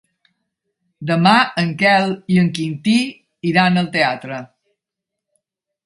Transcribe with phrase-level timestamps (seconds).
[1.11, 1.33] Demà
[1.65, 2.97] en Quel i en Quintí
[3.53, 4.45] iran al teatre.